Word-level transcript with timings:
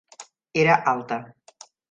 Era 0.61 0.79
alta. 0.93 1.19